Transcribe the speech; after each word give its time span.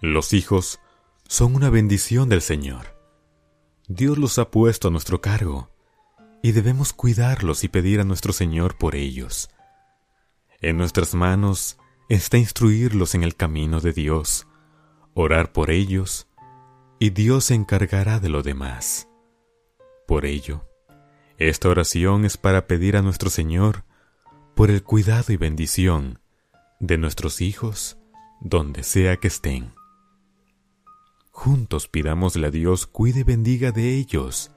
Los 0.00 0.34
hijos 0.34 0.78
son 1.26 1.54
una 1.54 1.70
bendición 1.70 2.28
del 2.28 2.42
Señor. 2.42 2.98
Dios 3.88 4.18
los 4.18 4.38
ha 4.38 4.50
puesto 4.50 4.88
a 4.88 4.90
nuestro 4.90 5.22
cargo 5.22 5.70
y 6.42 6.52
debemos 6.52 6.92
cuidarlos 6.92 7.64
y 7.64 7.68
pedir 7.68 8.00
a 8.00 8.04
nuestro 8.04 8.34
Señor 8.34 8.76
por 8.76 8.94
ellos. 8.94 9.48
En 10.60 10.76
nuestras 10.76 11.14
manos 11.14 11.78
está 12.10 12.36
instruirlos 12.36 13.14
en 13.14 13.22
el 13.22 13.36
camino 13.36 13.80
de 13.80 13.94
Dios, 13.94 14.46
orar 15.14 15.52
por 15.52 15.70
ellos, 15.70 16.28
y 16.98 17.10
Dios 17.10 17.46
se 17.46 17.54
encargará 17.54 18.20
de 18.20 18.28
lo 18.28 18.42
demás. 18.42 19.08
Por 20.06 20.26
ello, 20.26 20.68
esta 21.38 21.70
oración 21.70 22.24
es 22.26 22.36
para 22.36 22.66
pedir 22.66 22.96
a 22.96 23.02
nuestro 23.02 23.30
Señor 23.30 23.84
por 24.54 24.70
el 24.70 24.82
cuidado 24.82 25.32
y 25.32 25.36
bendición 25.36 26.20
de 26.80 26.98
nuestros 26.98 27.40
hijos 27.40 27.96
donde 28.40 28.82
sea 28.82 29.16
que 29.16 29.28
estén. 29.28 29.74
Juntos 31.38 31.86
pidámosle 31.86 32.46
a 32.46 32.50
Dios 32.50 32.86
cuide 32.86 33.20
y 33.20 33.22
bendiga 33.22 33.70
de 33.70 33.94
ellos, 33.94 34.50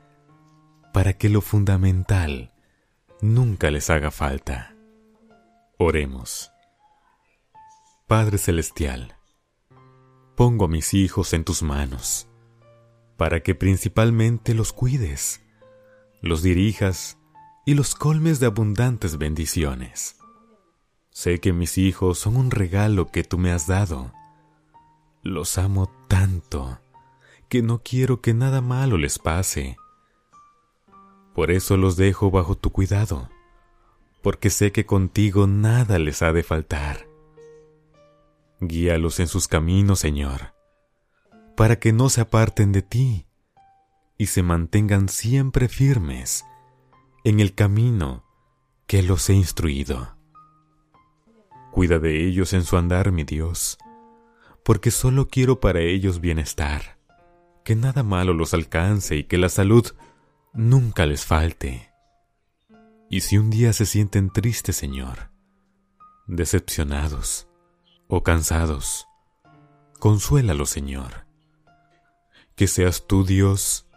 para 0.93 1.11
que 1.11 1.27
lo 1.27 1.41
fundamental 1.41 2.53
nunca 3.21 3.69
les 3.69 3.89
haga 3.89 4.11
falta. 4.11 4.77
Oremos. 5.77 6.53
Padre 8.07 8.37
Celestial, 8.37 9.17
pongo 10.37 10.65
a 10.65 10.67
mis 10.69 10.93
hijos 10.93 11.33
en 11.33 11.43
tus 11.43 11.63
manos, 11.63 12.29
para 13.17 13.43
que 13.43 13.55
principalmente 13.55 14.53
los 14.53 14.71
cuides, 14.71 15.41
los 16.21 16.41
dirijas 16.41 17.17
y 17.65 17.73
los 17.73 17.93
colmes 17.93 18.39
de 18.39 18.45
abundantes 18.45 19.17
bendiciones. 19.17 20.15
Sé 21.09 21.39
que 21.41 21.51
mis 21.51 21.77
hijos 21.77 22.19
son 22.19 22.37
un 22.37 22.51
regalo 22.51 23.11
que 23.11 23.25
tú 23.25 23.37
me 23.37 23.51
has 23.51 23.67
dado. 23.67 24.13
Los 25.21 25.57
amo 25.57 25.98
tanto 26.09 26.79
que 27.47 27.61
no 27.61 27.81
quiero 27.81 28.19
que 28.19 28.33
nada 28.33 28.59
malo 28.59 28.97
les 28.97 29.17
pase. 29.17 29.77
Por 31.33 31.51
eso 31.51 31.77
los 31.77 31.95
dejo 31.95 32.31
bajo 32.31 32.55
tu 32.55 32.71
cuidado, 32.71 33.29
porque 34.21 34.49
sé 34.49 34.73
que 34.73 34.85
contigo 34.85 35.47
nada 35.47 35.97
les 35.99 36.21
ha 36.21 36.33
de 36.33 36.43
faltar. 36.43 37.07
Guíalos 38.59 39.21
en 39.21 39.27
sus 39.27 39.47
caminos, 39.47 39.99
Señor, 39.99 40.53
para 41.55 41.79
que 41.79 41.93
no 41.93 42.09
se 42.09 42.21
aparten 42.21 42.73
de 42.73 42.81
ti 42.81 43.25
y 44.17 44.25
se 44.25 44.43
mantengan 44.43 45.07
siempre 45.07 45.69
firmes 45.69 46.43
en 47.23 47.39
el 47.39 47.53
camino 47.53 48.25
que 48.87 49.03
los 49.03 49.29
he 49.29 49.33
instruido. 49.33 50.17
Cuida 51.71 51.99
de 51.99 52.25
ellos 52.25 52.53
en 52.53 52.63
su 52.63 52.77
andar, 52.77 53.11
mi 53.11 53.23
Dios, 53.23 53.77
porque 54.69 54.91
solo 54.91 55.29
quiero 55.29 55.59
para 55.59 55.79
ellos 55.79 56.21
bienestar, 56.21 56.99
que 57.63 57.75
nada 57.75 58.03
malo 58.03 58.35
los 58.35 58.53
alcance 58.53 59.15
y 59.15 59.23
que 59.23 59.39
la 59.39 59.49
salud 59.49 59.95
nunca 60.53 61.07
les 61.07 61.25
falte. 61.25 61.91
Y 63.09 63.21
si 63.21 63.39
un 63.39 63.49
día 63.49 63.73
se 63.73 63.87
sienten 63.87 64.29
tristes, 64.29 64.75
Señor, 64.75 65.31
decepcionados 66.27 67.47
o 68.07 68.21
cansados, 68.21 69.07
consuélalos, 69.97 70.69
Señor. 70.69 71.25
Que 72.55 72.67
seas 72.67 73.07
tú, 73.07 73.25
Dios, 73.25 73.87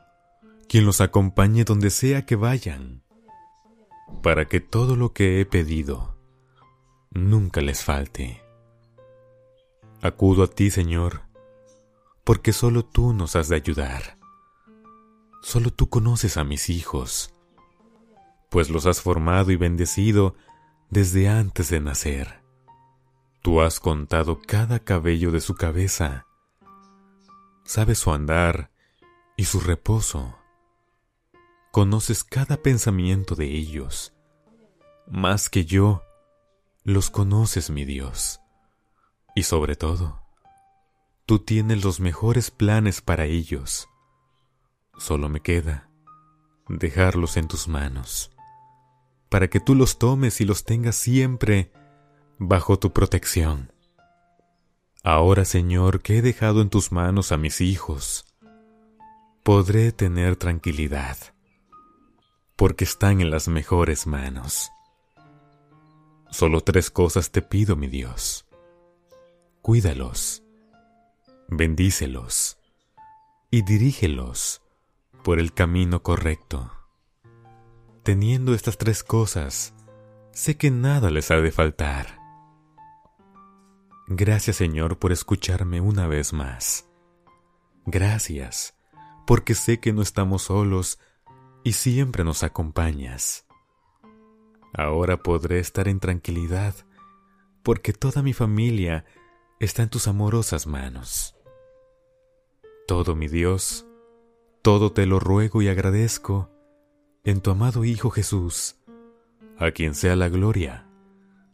quien 0.70 0.86
los 0.86 1.02
acompañe 1.02 1.64
donde 1.64 1.90
sea 1.90 2.24
que 2.24 2.36
vayan, 2.36 3.02
para 4.22 4.48
que 4.48 4.60
todo 4.60 4.96
lo 4.96 5.12
que 5.12 5.38
he 5.38 5.44
pedido 5.44 6.16
nunca 7.10 7.60
les 7.60 7.84
falte. 7.84 8.42
Acudo 10.02 10.42
a 10.42 10.48
ti, 10.48 10.72
Señor, 10.72 11.22
porque 12.24 12.52
solo 12.52 12.84
tú 12.84 13.12
nos 13.12 13.36
has 13.36 13.48
de 13.48 13.54
ayudar. 13.54 14.18
Solo 15.42 15.70
tú 15.70 15.88
conoces 15.88 16.36
a 16.36 16.42
mis 16.42 16.70
hijos, 16.70 17.32
pues 18.50 18.68
los 18.68 18.86
has 18.86 19.00
formado 19.00 19.52
y 19.52 19.56
bendecido 19.56 20.34
desde 20.90 21.28
antes 21.28 21.70
de 21.70 21.80
nacer. 21.80 22.42
Tú 23.42 23.60
has 23.60 23.78
contado 23.78 24.40
cada 24.44 24.80
cabello 24.80 25.30
de 25.30 25.40
su 25.40 25.54
cabeza, 25.54 26.26
sabes 27.64 28.00
su 28.00 28.12
andar 28.12 28.72
y 29.36 29.44
su 29.44 29.60
reposo. 29.60 30.36
Conoces 31.70 32.24
cada 32.24 32.56
pensamiento 32.56 33.36
de 33.36 33.46
ellos, 33.46 34.12
más 35.06 35.48
que 35.48 35.64
yo 35.64 36.02
los 36.82 37.08
conoces, 37.08 37.70
mi 37.70 37.84
Dios. 37.84 38.41
Y 39.34 39.44
sobre 39.44 39.76
todo, 39.76 40.22
tú 41.26 41.38
tienes 41.38 41.84
los 41.84 42.00
mejores 42.00 42.50
planes 42.50 43.00
para 43.00 43.24
ellos. 43.24 43.88
Solo 44.98 45.28
me 45.28 45.40
queda 45.40 45.88
dejarlos 46.68 47.36
en 47.36 47.48
tus 47.48 47.68
manos, 47.68 48.30
para 49.28 49.48
que 49.48 49.60
tú 49.60 49.74
los 49.74 49.98
tomes 49.98 50.40
y 50.40 50.44
los 50.44 50.64
tengas 50.64 50.96
siempre 50.96 51.72
bajo 52.38 52.78
tu 52.78 52.92
protección. 52.92 53.72
Ahora, 55.02 55.44
Señor, 55.44 56.00
que 56.00 56.18
he 56.18 56.22
dejado 56.22 56.62
en 56.62 56.70
tus 56.70 56.92
manos 56.92 57.32
a 57.32 57.36
mis 57.36 57.60
hijos, 57.60 58.24
podré 59.42 59.92
tener 59.92 60.36
tranquilidad, 60.36 61.16
porque 62.56 62.84
están 62.84 63.20
en 63.20 63.30
las 63.30 63.48
mejores 63.48 64.06
manos. 64.06 64.70
Solo 66.30 66.60
tres 66.60 66.90
cosas 66.90 67.30
te 67.30 67.42
pido, 67.42 67.76
mi 67.76 67.88
Dios. 67.88 68.46
Cuídalos, 69.62 70.42
bendícelos 71.46 72.58
y 73.48 73.62
dirígelos 73.62 74.60
por 75.22 75.38
el 75.38 75.54
camino 75.54 76.02
correcto. 76.02 76.72
Teniendo 78.02 78.54
estas 78.54 78.76
tres 78.76 79.04
cosas, 79.04 79.72
sé 80.32 80.56
que 80.56 80.72
nada 80.72 81.10
les 81.10 81.30
ha 81.30 81.36
de 81.36 81.52
faltar. 81.52 82.18
Gracias 84.08 84.56
Señor 84.56 84.98
por 84.98 85.12
escucharme 85.12 85.80
una 85.80 86.08
vez 86.08 86.32
más. 86.32 86.90
Gracias, 87.86 88.76
porque 89.28 89.54
sé 89.54 89.78
que 89.78 89.92
no 89.92 90.02
estamos 90.02 90.42
solos 90.42 90.98
y 91.62 91.74
siempre 91.74 92.24
nos 92.24 92.42
acompañas. 92.42 93.46
Ahora 94.74 95.22
podré 95.22 95.60
estar 95.60 95.86
en 95.86 96.00
tranquilidad, 96.00 96.74
porque 97.62 97.92
toda 97.92 98.22
mi 98.22 98.32
familia 98.32 99.04
está 99.62 99.84
en 99.84 99.90
tus 99.90 100.08
amorosas 100.08 100.66
manos. 100.66 101.36
Todo 102.88 103.14
mi 103.14 103.28
Dios, 103.28 103.86
todo 104.60 104.90
te 104.90 105.06
lo 105.06 105.20
ruego 105.20 105.62
y 105.62 105.68
agradezco 105.68 106.50
en 107.22 107.40
tu 107.40 107.52
amado 107.52 107.84
Hijo 107.84 108.10
Jesús, 108.10 108.74
a 109.56 109.70
quien 109.70 109.94
sea 109.94 110.16
la 110.16 110.28
gloria, 110.28 110.88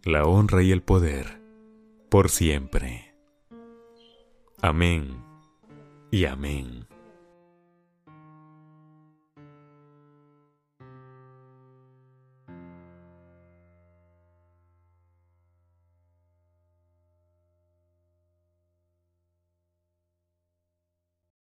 la 0.04 0.24
honra 0.24 0.62
y 0.62 0.72
el 0.72 0.80
poder, 0.80 1.42
por 2.08 2.30
siempre. 2.30 3.14
Amén 4.62 5.22
y 6.10 6.24
amén. 6.24 6.87